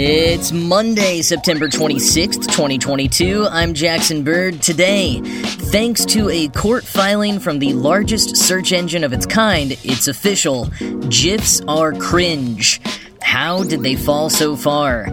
[0.00, 3.48] It's Monday, September 26th, 2022.
[3.50, 4.62] I'm Jackson Bird.
[4.62, 10.06] Today, thanks to a court filing from the largest search engine of its kind, it's
[10.06, 10.66] official.
[11.08, 12.80] GIFs are cringe.
[13.22, 15.08] How did they fall so far?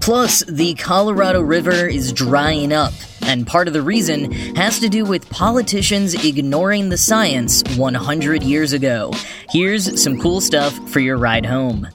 [0.00, 5.04] Plus, the Colorado River is drying up, and part of the reason has to do
[5.04, 9.12] with politicians ignoring the science 100 years ago.
[9.50, 11.88] Here's some cool stuff for your ride home.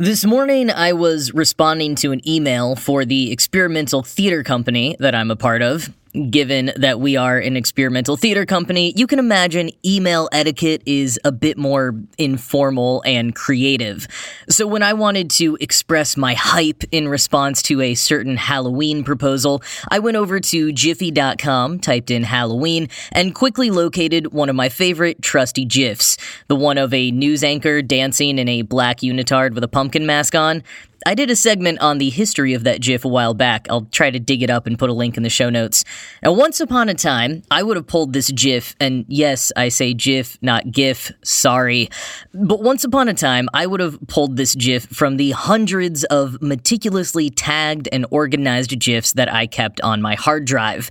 [0.00, 5.32] This morning, I was responding to an email for the experimental theater company that I'm
[5.32, 5.92] a part of.
[6.30, 11.30] Given that we are an experimental theater company, you can imagine email etiquette is a
[11.30, 14.08] bit more informal and creative.
[14.48, 19.62] So when I wanted to express my hype in response to a certain Halloween proposal,
[19.90, 25.20] I went over to giphy.com, typed in Halloween, and quickly located one of my favorite
[25.20, 29.68] trusty GIFs, the one of a news anchor dancing in a black unitard with a
[29.68, 30.62] pumpkin mask on.
[31.06, 33.66] I did a segment on the history of that GIF a while back.
[33.70, 35.84] I'll try to dig it up and put a link in the show notes.
[36.22, 39.94] Now, once upon a time, I would have pulled this GIF, and yes, I say
[39.94, 41.88] GIF, not GIF, sorry.
[42.34, 46.40] But once upon a time, I would have pulled this GIF from the hundreds of
[46.42, 50.90] meticulously tagged and organized GIFs that I kept on my hard drive.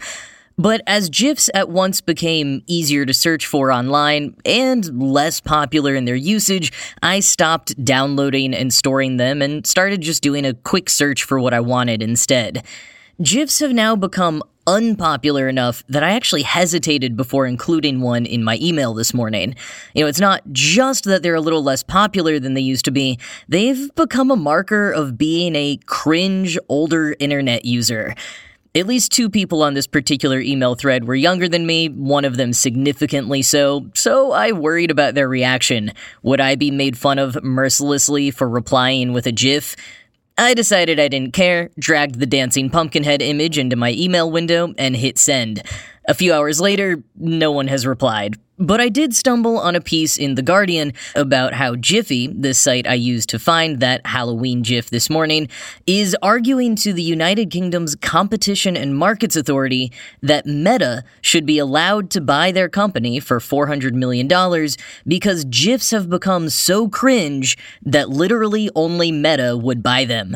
[0.59, 6.05] But as GIFs at once became easier to search for online and less popular in
[6.05, 11.23] their usage, I stopped downloading and storing them and started just doing a quick search
[11.23, 12.65] for what I wanted instead.
[13.21, 18.59] GIFs have now become unpopular enough that I actually hesitated before including one in my
[18.61, 19.55] email this morning.
[19.95, 22.91] You know, it's not just that they're a little less popular than they used to
[22.91, 28.13] be, they've become a marker of being a cringe older internet user.
[28.75, 32.37] At least two people on this particular email thread were younger than me, one of
[32.37, 35.93] them significantly so, so I worried about their reaction.
[36.21, 39.75] Would I be made fun of mercilessly for replying with a GIF?
[40.39, 44.95] I decided I didn't care, dragged the dancing pumpkinhead image into my email window, and
[44.95, 45.63] hit send.
[46.07, 48.35] A few hours later, no one has replied.
[48.59, 52.87] But I did stumble on a piece in The Guardian about how Giphy, the site
[52.87, 55.47] I used to find that Halloween GIF this morning,
[55.85, 59.91] is arguing to the United Kingdom's Competition and Markets Authority
[60.23, 64.27] that Meta should be allowed to buy their company for $400 million
[65.05, 70.35] because GIFs have become so cringe that literally only Meta would buy them.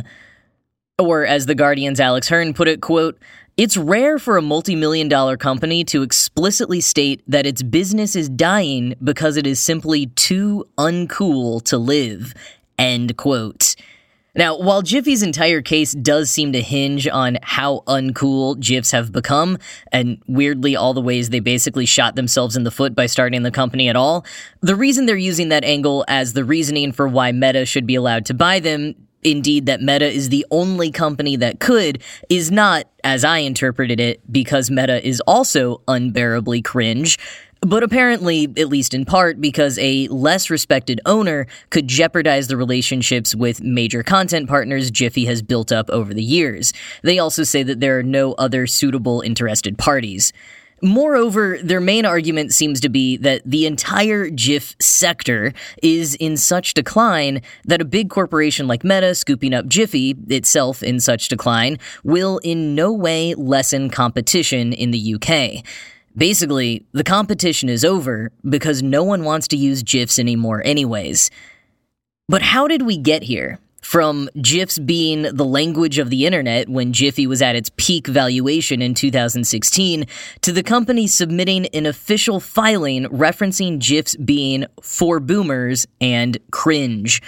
[1.00, 3.18] Or, as The Guardian's Alex Hern put it, quote,
[3.62, 8.28] it's rare for a multi million dollar company to explicitly state that its business is
[8.28, 12.34] dying because it is simply too uncool to live.
[12.80, 13.76] End quote.
[14.34, 19.60] Now, while Giphy's entire case does seem to hinge on how uncool GIFs have become,
[19.92, 23.52] and weirdly all the ways they basically shot themselves in the foot by starting the
[23.52, 24.26] company at all,
[24.62, 28.26] the reason they're using that angle as the reasoning for why Meta should be allowed
[28.26, 33.24] to buy them indeed that Meta is the only company that could is not, as
[33.24, 37.18] I interpreted it, because Meta is also unbearably cringe.
[37.64, 43.36] But apparently, at least in part, because a less respected owner could jeopardize the relationships
[43.36, 46.74] with major content partners Giphy has built up over the years.
[47.04, 50.34] They also say that there are no other suitable interested parties.
[50.84, 55.54] Moreover, their main argument seems to be that the entire GIF sector
[55.84, 61.00] is in such decline that a big corporation like Meta scooping up Giphy, itself in
[61.00, 65.64] such decline, will in no way lessen competition in the UK.
[66.18, 71.30] Basically, the competition is over because no one wants to use GIFs anymore, anyways.
[72.28, 73.60] But how did we get here?
[73.82, 78.82] From GIFs being the language of the internet when Giphy was at its peak valuation
[78.82, 80.06] in 2016,
[80.42, 87.22] to the company submitting an official filing referencing GIFs being for boomers and cringe.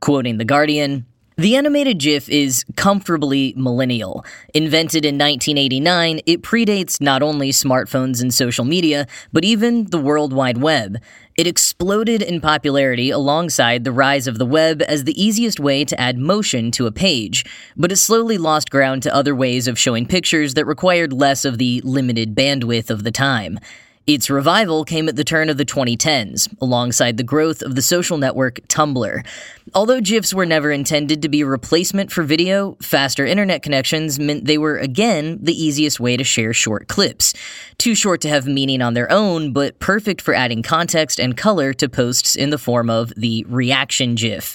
[0.00, 1.06] Quoting The Guardian,
[1.38, 4.24] the animated GIF is comfortably millennial.
[4.54, 10.32] Invented in 1989, it predates not only smartphones and social media, but even the World
[10.32, 10.96] Wide Web.
[11.36, 16.00] It exploded in popularity alongside the rise of the web as the easiest way to
[16.00, 17.44] add motion to a page,
[17.76, 21.58] but it slowly lost ground to other ways of showing pictures that required less of
[21.58, 23.58] the limited bandwidth of the time.
[24.06, 28.18] Its revival came at the turn of the 2010s, alongside the growth of the social
[28.18, 29.26] network Tumblr.
[29.74, 34.44] Although GIFs were never intended to be a replacement for video, faster internet connections meant
[34.44, 37.34] they were again the easiest way to share short clips.
[37.78, 41.72] Too short to have meaning on their own, but perfect for adding context and color
[41.72, 44.54] to posts in the form of the reaction GIF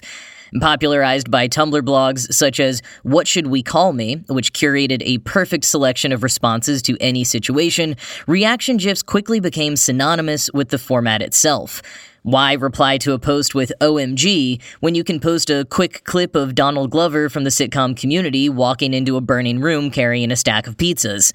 [0.60, 5.66] popularized by Tumblr blogs such as What Should We Call Me, which curated a perfect
[5.66, 7.96] selection of responses to any situation,
[8.28, 11.82] reaction GIFs quickly became synonymous with the format itself.
[12.24, 16.54] Why reply to a post with OMG when you can post a quick clip of
[16.54, 20.78] Donald Glover from the sitcom community walking into a burning room carrying a stack of
[20.78, 21.34] pizzas?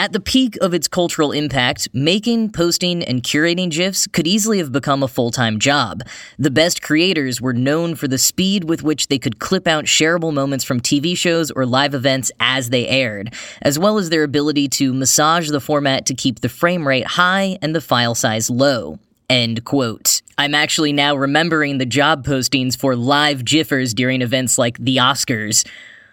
[0.00, 4.70] At the peak of its cultural impact, making, posting, and curating GIFs could easily have
[4.70, 6.04] become a full time job.
[6.38, 10.32] The best creators were known for the speed with which they could clip out shareable
[10.32, 14.68] moments from TV shows or live events as they aired, as well as their ability
[14.68, 19.00] to massage the format to keep the frame rate high and the file size low.
[19.28, 20.22] End quote.
[20.38, 25.66] I'm actually now remembering the job postings for live GIFers during events like the Oscars.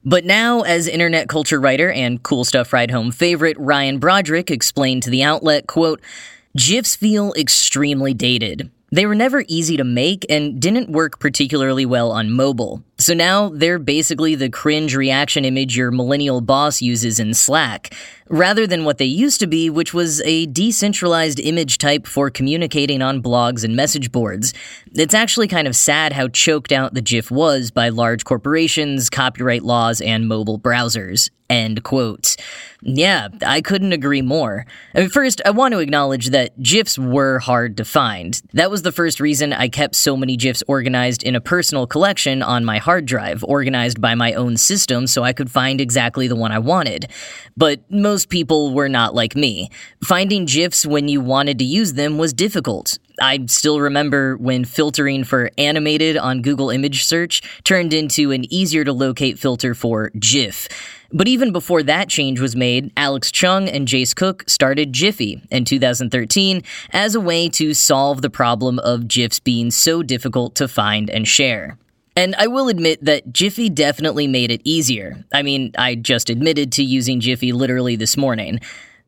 [0.07, 5.01] But now, as internet culture writer and Cool Stuff Ride Home favorite Ryan Broderick explained
[5.03, 5.99] to the outlet, quote,
[6.55, 8.69] GIFs feel extremely dated.
[8.91, 12.83] They were never easy to make and didn't work particularly well on mobile.
[12.97, 17.93] So now they're basically the cringe reaction image your millennial boss uses in Slack
[18.29, 23.01] rather than what they used to be, which was a decentralized image type for communicating
[23.01, 24.53] on blogs and message boards.
[24.93, 29.63] It's actually kind of sad how choked out the GIF was by large corporations, copyright
[29.63, 31.29] laws, and mobile browsers.
[31.47, 32.35] End quote.
[32.81, 34.65] Yeah, I couldn't agree more.
[34.95, 38.41] I mean, first, I want to acknowledge that GIFs were hard to find.
[38.53, 42.41] That was the first reason I kept so many GIFs organized in a personal collection
[42.41, 46.35] on my hard drive, organized by my own system so I could find exactly the
[46.35, 47.07] one I wanted.
[47.57, 49.71] But most people were not like me.
[50.03, 52.99] Finding GIFs when you wanted to use them was difficult.
[53.19, 58.83] I still remember when filtering for animated on Google image search turned into an easier
[58.83, 60.67] to locate filter for GIF.
[61.11, 65.65] But even before that change was made, Alex Chung and Jace Cooke started Giphy in
[65.65, 66.61] 2013
[66.91, 71.27] as a way to solve the problem of GIFs being so difficult to find and
[71.27, 71.79] share.
[72.15, 75.25] And I will admit that Giphy definitely made it easier.
[75.33, 78.61] I mean, I just admitted to using Giphy literally this morning.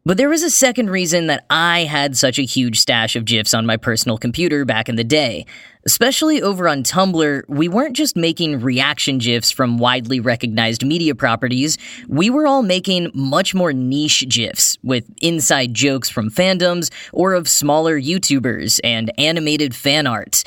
[0.08, 3.54] But there was a second reason that I had such a huge stash of GIFs
[3.54, 5.46] on my personal computer back in the day.
[5.86, 11.78] Especially over on Tumblr, we weren't just making reaction GIFs from widely recognized media properties,
[12.08, 17.50] we were all making much more niche GIFs with inside jokes from fandoms or of
[17.50, 20.44] smaller YouTubers and animated fan art.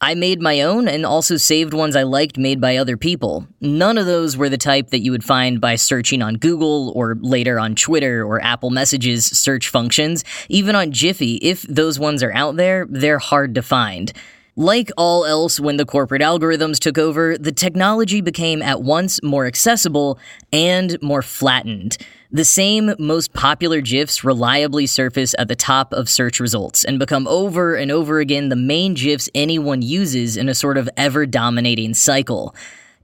[0.00, 3.46] I made my own and also saved ones I liked made by other people.
[3.62, 7.16] None of those were the type that you would find by searching on Google or
[7.18, 10.22] later on Twitter or Apple Messages search functions.
[10.50, 14.12] Even on Giphy, if those ones are out there, they're hard to find.
[14.58, 19.44] Like all else when the corporate algorithms took over, the technology became at once more
[19.44, 20.18] accessible
[20.50, 21.98] and more flattened.
[22.32, 27.28] The same most popular GIFs reliably surface at the top of search results and become
[27.28, 31.92] over and over again the main GIFs anyone uses in a sort of ever dominating
[31.92, 32.54] cycle.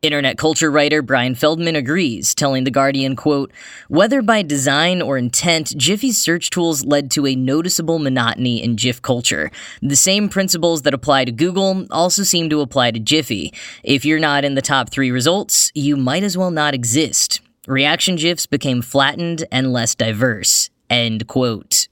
[0.03, 3.53] Internet culture writer Brian Feldman agrees, telling The Guardian, quote,
[3.87, 9.01] Whether by design or intent, Giphy's search tools led to a noticeable monotony in GIF
[9.01, 9.53] culture.
[9.81, 13.55] The same principles that apply to Google also seem to apply to Giphy.
[13.85, 17.41] If you're not in the top three results, you might as well not exist.
[17.69, 20.69] Reaction GIFs became flattened and less diverse.
[20.91, 21.87] End quote.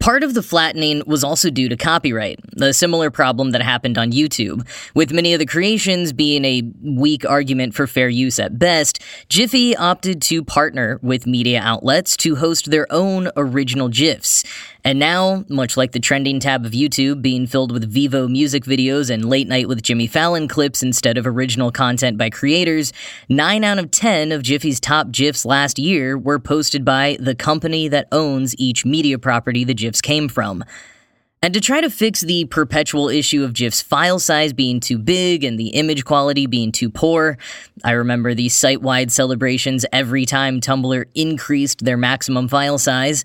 [0.00, 4.12] Part of the flattening was also due to copyright, a similar problem that happened on
[4.12, 4.66] YouTube.
[4.94, 9.74] With many of the creations being a weak argument for fair use at best, Giphy
[9.78, 14.42] opted to partner with media outlets to host their own original GIFs.
[14.84, 19.10] And now, much like the trending tab of YouTube being filled with Vevo music videos
[19.10, 22.92] and late night with Jimmy Fallon clips instead of original content by creators,
[23.28, 27.88] 9 out of 10 of Giphy's top GIFs last year were posted by the company
[27.88, 30.64] that owns each media property the GIFs came from.
[31.42, 35.42] And to try to fix the perpetual issue of GIF's file size being too big
[35.42, 37.38] and the image quality being too poor,
[37.82, 43.24] I remember the site wide celebrations every time Tumblr increased their maximum file size.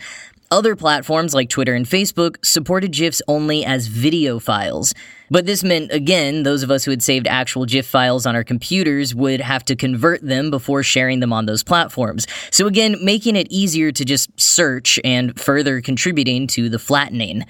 [0.51, 4.93] Other platforms like Twitter and Facebook supported GIFs only as video files.
[5.31, 8.43] But this meant, again, those of us who had saved actual GIF files on our
[8.43, 12.27] computers would have to convert them before sharing them on those platforms.
[12.51, 17.45] So, again, making it easier to just search and further contributing to the flattening.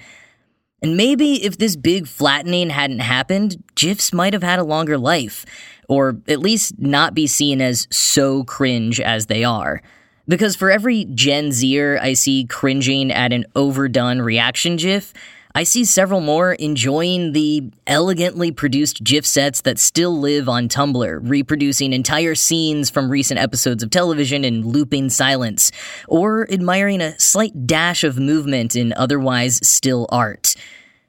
[0.80, 5.44] And maybe if this big flattening hadn't happened, GIFs might have had a longer life,
[5.88, 9.82] or at least not be seen as so cringe as they are.
[10.28, 15.12] Because for every Gen Zer I see cringing at an overdone reaction GIF,
[15.54, 21.20] I see several more enjoying the elegantly produced GIF sets that still live on Tumblr,
[21.22, 25.72] reproducing entire scenes from recent episodes of television in looping silence,
[26.08, 30.54] or admiring a slight dash of movement in otherwise still art.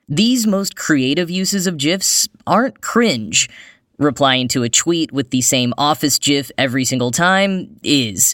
[0.07, 3.49] These most creative uses of GIFs aren't cringe.
[3.97, 8.33] Replying to a tweet with the same office GIF every single time is.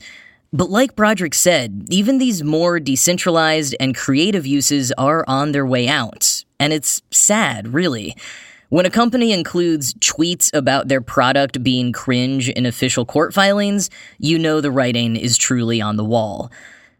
[0.55, 5.87] But like Broderick said, even these more decentralized and creative uses are on their way
[5.87, 6.45] out.
[6.59, 8.15] And it's sad, really.
[8.69, 14.37] When a company includes tweets about their product being cringe in official court filings, you
[14.37, 16.51] know the writing is truly on the wall.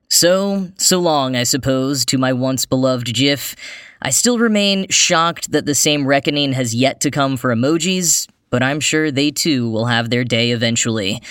[0.10, 3.56] So, so long, I suppose, to my once beloved GIF.
[4.02, 8.64] I still remain shocked that the same reckoning has yet to come for emojis, but
[8.64, 11.22] I'm sure they too will have their day eventually.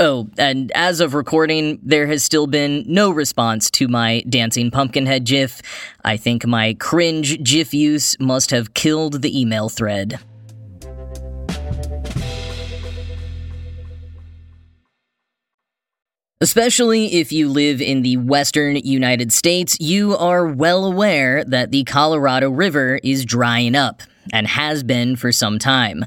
[0.00, 5.24] Oh, and as of recording, there has still been no response to my dancing pumpkinhead
[5.24, 5.60] GIF.
[6.04, 10.20] I think my cringe GIF use must have killed the email thread.
[16.40, 21.82] Especially if you live in the western United States, you are well aware that the
[21.82, 24.02] Colorado River is drying up,
[24.32, 26.04] and has been for some time.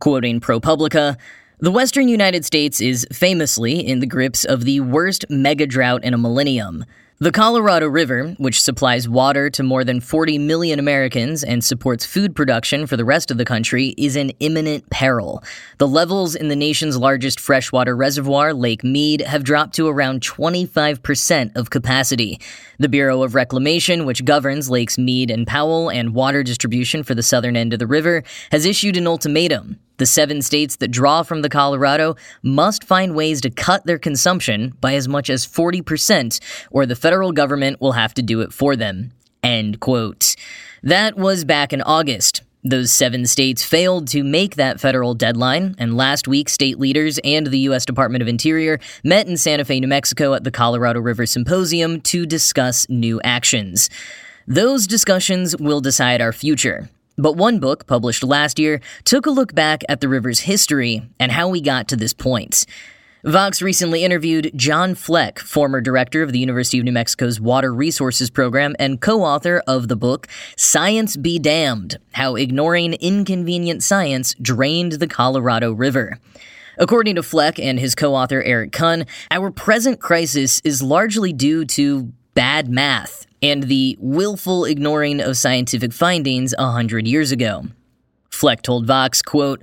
[0.00, 1.18] Quoting ProPublica,
[1.60, 6.12] the western United States is famously in the grips of the worst mega drought in
[6.12, 6.84] a millennium.
[7.18, 12.34] The Colorado River, which supplies water to more than 40 million Americans and supports food
[12.34, 15.42] production for the rest of the country, is in imminent peril.
[15.78, 21.56] The levels in the nation's largest freshwater reservoir, Lake Mead, have dropped to around 25%
[21.56, 22.40] of capacity.
[22.80, 27.22] The Bureau of Reclamation, which governs Lakes Mead and Powell and water distribution for the
[27.22, 29.78] southern end of the river, has issued an ultimatum.
[29.96, 34.74] The seven states that draw from the Colorado must find ways to cut their consumption
[34.80, 38.74] by as much as 40%, or the federal government will have to do it for
[38.74, 39.12] them.
[39.42, 40.34] End quote.
[40.82, 42.42] That was back in August.
[42.66, 47.46] Those seven states failed to make that federal deadline, and last week, state leaders and
[47.46, 47.84] the U.S.
[47.84, 52.24] Department of Interior met in Santa Fe, New Mexico at the Colorado River Symposium to
[52.24, 53.90] discuss new actions.
[54.46, 56.88] Those discussions will decide our future.
[57.16, 61.30] But one book, published last year, took a look back at the river's history and
[61.30, 62.66] how we got to this point.
[63.24, 68.28] Vox recently interviewed John Fleck, former director of the University of New Mexico's Water Resources
[68.28, 74.92] Program and co author of the book Science Be Damned How Ignoring Inconvenient Science Drained
[74.92, 76.18] the Colorado River.
[76.76, 81.64] According to Fleck and his co author Eric Kuhn, our present crisis is largely due
[81.64, 87.66] to bad math and the willful ignoring of scientific findings a hundred years ago.
[88.30, 89.62] Fleck told Vox, quote,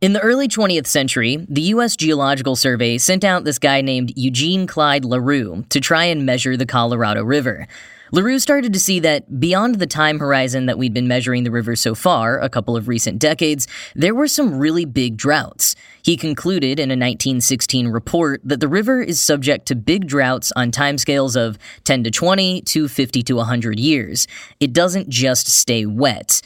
[0.00, 1.96] in the early 20th century, the U.S.
[1.96, 6.64] Geological Survey sent out this guy named Eugene Clyde LaRue to try and measure the
[6.64, 7.68] Colorado River.
[8.12, 11.76] LaRue started to see that beyond the time horizon that we'd been measuring the river
[11.76, 15.76] so far, a couple of recent decades, there were some really big droughts.
[16.02, 20.72] He concluded in a 1916 report that the river is subject to big droughts on
[20.72, 24.26] timescales of 10 to 20 to 50 to 100 years.
[24.58, 26.42] It doesn't just stay wet.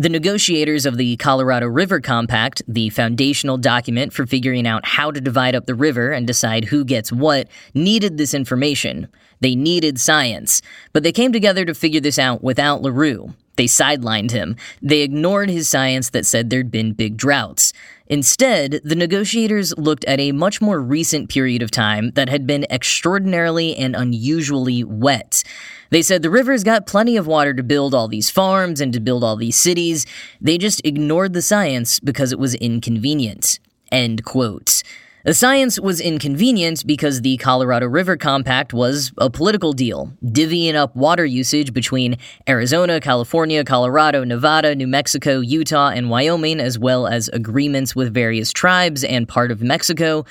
[0.00, 5.20] The negotiators of the Colorado River Compact, the foundational document for figuring out how to
[5.20, 9.08] divide up the river and decide who gets what, needed this information.
[9.40, 10.62] They needed science,
[10.92, 13.34] but they came together to figure this out without LaRue.
[13.58, 14.56] They sidelined him.
[14.80, 17.72] They ignored his science that said there'd been big droughts.
[18.06, 22.64] Instead, the negotiators looked at a much more recent period of time that had been
[22.70, 25.42] extraordinarily and unusually wet.
[25.90, 29.00] They said the river's got plenty of water to build all these farms and to
[29.00, 30.06] build all these cities.
[30.40, 33.58] They just ignored the science because it was inconvenient.
[33.90, 34.84] End quote.
[35.28, 40.96] The science was inconvenient because the Colorado River Compact was a political deal, divvying up
[40.96, 42.16] water usage between
[42.48, 48.54] Arizona, California, Colorado, Nevada, New Mexico, Utah, and Wyoming, as well as agreements with various
[48.54, 50.24] tribes and part of Mexico.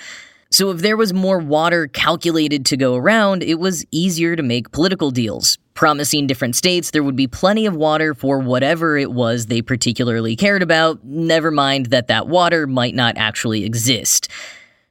[0.50, 4.72] So, if there was more water calculated to go around, it was easier to make
[4.72, 9.46] political deals, promising different states there would be plenty of water for whatever it was
[9.46, 14.27] they particularly cared about, never mind that that water might not actually exist.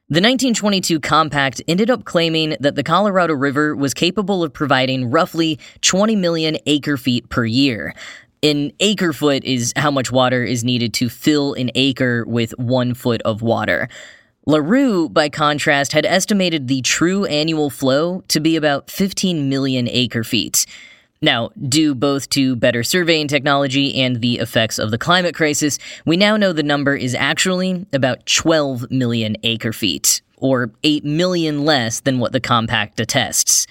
[0.09, 5.59] The 1922 compact ended up claiming that the Colorado River was capable of providing roughly
[5.81, 7.93] 20 million acre feet per year.
[8.41, 12.95] An acre foot is how much water is needed to fill an acre with one
[12.95, 13.89] foot of water.
[14.47, 20.23] LaRue, by contrast, had estimated the true annual flow to be about 15 million acre
[20.23, 20.67] feet.
[21.23, 26.17] Now, due both to better surveying technology and the effects of the climate crisis, we
[26.17, 32.01] now know the number is actually about 12 million acre feet, or 8 million less
[32.01, 33.67] than what the compact attests.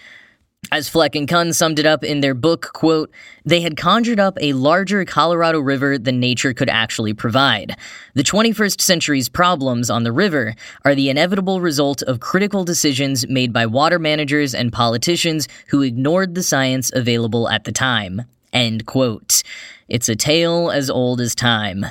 [0.72, 3.12] As Fleck and Kuhn summed it up in their book, quote,
[3.46, 7.78] they had conjured up a larger Colorado River than nature could actually provide.
[8.16, 13.54] The 21st century's problems on the river are the inevitable result of critical decisions made
[13.54, 18.24] by water managers and politicians who ignored the science available at the time.
[18.52, 19.44] End quote.
[19.88, 21.86] It's a tale as old as time.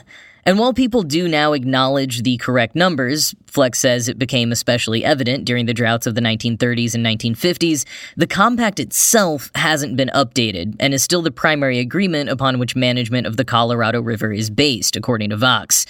[0.47, 5.45] And while people do now acknowledge the correct numbers, Fleck says it became especially evident
[5.45, 7.85] during the droughts of the 1930s and 1950s,
[8.17, 13.27] the compact itself hasn't been updated and is still the primary agreement upon which management
[13.27, 15.87] of the Colorado River is based, according to Vox.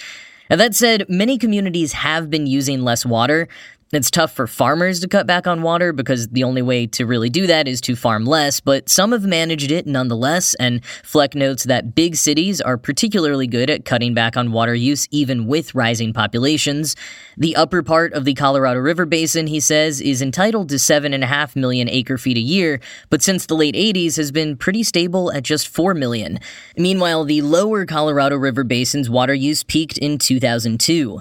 [0.50, 3.48] Now, that said, many communities have been using less water,
[3.96, 7.28] it's tough for farmers to cut back on water because the only way to really
[7.28, 11.64] do that is to farm less, but some have managed it nonetheless, and Fleck notes
[11.64, 16.12] that big cities are particularly good at cutting back on water use even with rising
[16.12, 16.96] populations.
[17.36, 21.88] The upper part of the Colorado River Basin, he says, is entitled to 7.5 million
[21.88, 25.68] acre feet a year, but since the late 80s has been pretty stable at just
[25.68, 26.38] 4 million.
[26.76, 31.20] Meanwhile, the lower Colorado River Basin's water use peaked in 2002.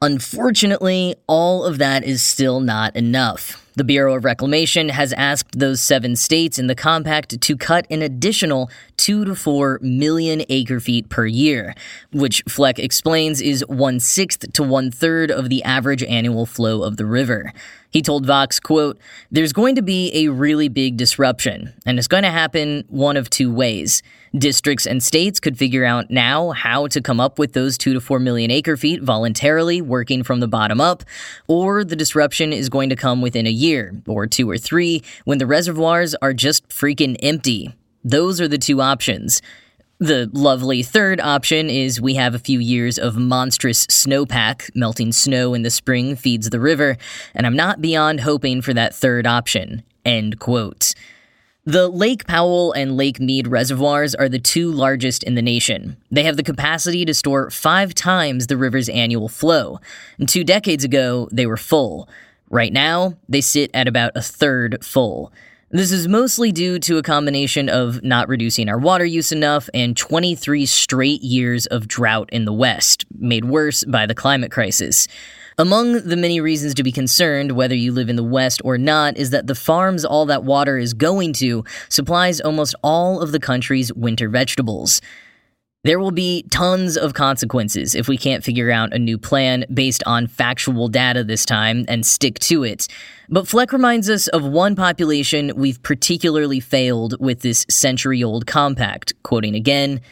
[0.00, 3.64] Unfortunately, all of that is still not enough.
[3.74, 8.02] The Bureau of Reclamation has asked those seven states in the compact to cut an
[8.02, 11.74] additional 2 to 4 million acre feet per year,
[12.12, 16.96] which Fleck explains is one sixth to one third of the average annual flow of
[16.96, 17.52] the river.
[17.90, 18.98] He told Vox, quote,
[19.30, 23.30] There's going to be a really big disruption, and it's going to happen one of
[23.30, 24.02] two ways.
[24.36, 28.00] Districts and states could figure out now how to come up with those 2 to
[28.00, 31.02] 4 million acre feet voluntarily, working from the bottom up,
[31.46, 35.38] or the disruption is going to come within a year, or two or three, when
[35.38, 37.74] the reservoirs are just freaking empty.
[38.04, 39.40] Those are the two options.
[40.00, 44.70] The lovely third option is we have a few years of monstrous snowpack.
[44.76, 46.96] Melting snow in the spring feeds the river,
[47.34, 49.82] and I'm not beyond hoping for that third option.
[50.04, 50.94] End quote.
[51.64, 55.96] The Lake Powell and Lake Mead reservoirs are the two largest in the nation.
[56.12, 59.80] They have the capacity to store five times the river's annual flow.
[60.16, 62.08] And two decades ago, they were full.
[62.50, 65.32] Right now, they sit at about a third full.
[65.70, 69.94] This is mostly due to a combination of not reducing our water use enough and
[69.94, 75.06] 23 straight years of drought in the West, made worse by the climate crisis.
[75.58, 79.18] Among the many reasons to be concerned, whether you live in the West or not,
[79.18, 83.40] is that the farms all that water is going to supplies almost all of the
[83.40, 85.02] country's winter vegetables.
[85.88, 90.02] There will be tons of consequences if we can't figure out a new plan based
[90.04, 92.88] on factual data this time and stick to it.
[93.30, 99.14] But Fleck reminds us of one population we've particularly failed with this century old compact,
[99.22, 100.02] quoting again.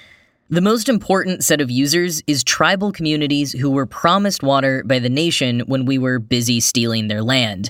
[0.48, 5.10] The most important set of users is tribal communities who were promised water by the
[5.10, 7.68] nation when we were busy stealing their land.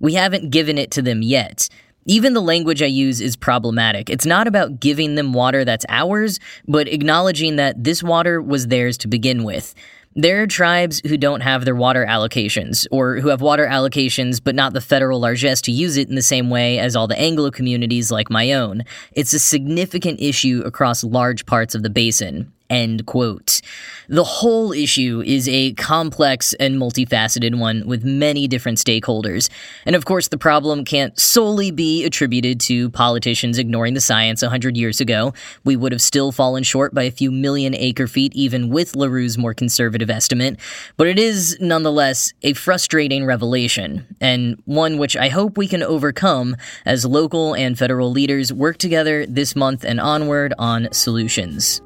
[0.00, 1.68] We haven't given it to them yet.
[2.06, 4.10] Even the language I use is problematic.
[4.10, 6.38] It's not about giving them water that's ours,
[6.68, 9.74] but acknowledging that this water was theirs to begin with.
[10.16, 14.54] There are tribes who don't have their water allocations, or who have water allocations but
[14.54, 17.50] not the federal largesse to use it in the same way as all the Anglo
[17.50, 18.84] communities like my own.
[19.12, 22.52] It's a significant issue across large parts of the basin.
[22.70, 23.60] End quote.
[24.08, 29.50] The whole issue is a complex and multifaceted one with many different stakeholders.
[29.84, 34.76] And of course, the problem can't solely be attributed to politicians ignoring the science 100
[34.76, 35.34] years ago.
[35.64, 39.36] We would have still fallen short by a few million acre feet, even with LaRue's
[39.36, 40.58] more conservative estimate.
[40.96, 46.56] But it is, nonetheless, a frustrating revelation, and one which I hope we can overcome
[46.86, 51.82] as local and federal leaders work together this month and onward on solutions.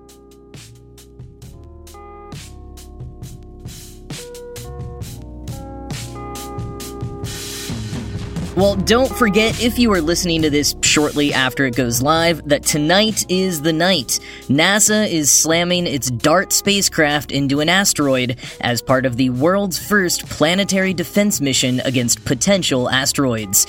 [8.58, 12.64] Well, don't forget, if you are listening to this shortly after it goes live, that
[12.64, 14.18] tonight is the night.
[14.48, 20.26] NASA is slamming its DART spacecraft into an asteroid as part of the world's first
[20.26, 23.64] planetary defense mission against potential asteroids.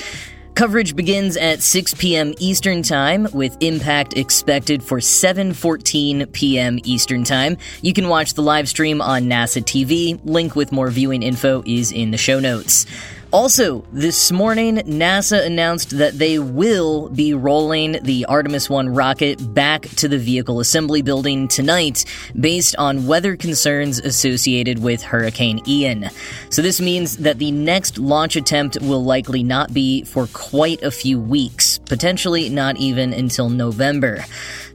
[0.55, 2.33] Coverage begins at 6 p.m.
[2.39, 6.79] Eastern Time with impact expected for 7:14 p.m.
[6.83, 7.57] Eastern Time.
[7.83, 10.19] You can watch the live stream on NASA TV.
[10.25, 12.87] Link with more viewing info is in the show notes.
[13.31, 19.83] Also, this morning, NASA announced that they will be rolling the Artemis 1 rocket back
[19.97, 22.05] to the vehicle assembly building tonight
[22.39, 26.09] based on weather concerns associated with Hurricane Ian.
[26.49, 30.89] So, this means that the next launch attempt will likely not be for quite a
[30.89, 34.25] few weeks, potentially not even until November.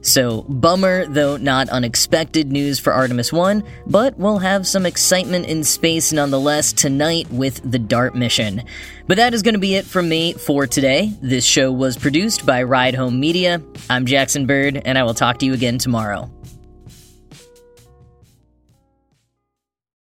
[0.05, 5.63] So, bummer, though not unexpected news for Artemis 1, but we'll have some excitement in
[5.63, 8.61] space nonetheless tonight with the DART mission.
[9.07, 11.11] But that is going to be it from me for today.
[11.23, 13.63] This show was produced by Ride Home Media.
[13.89, 16.29] I'm Jackson Bird, and I will talk to you again tomorrow.